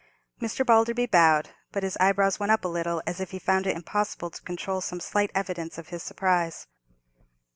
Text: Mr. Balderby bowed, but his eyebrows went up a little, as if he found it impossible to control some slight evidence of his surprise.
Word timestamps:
Mr. 0.41 0.65
Balderby 0.65 1.05
bowed, 1.05 1.51
but 1.71 1.83
his 1.83 1.95
eyebrows 1.99 2.39
went 2.39 2.51
up 2.51 2.65
a 2.65 2.67
little, 2.67 3.03
as 3.05 3.19
if 3.19 3.29
he 3.29 3.37
found 3.37 3.67
it 3.67 3.75
impossible 3.75 4.31
to 4.31 4.41
control 4.41 4.81
some 4.81 4.99
slight 4.99 5.29
evidence 5.35 5.77
of 5.77 5.89
his 5.89 6.01
surprise. 6.01 6.65